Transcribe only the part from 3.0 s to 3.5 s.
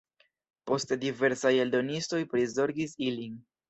ilin.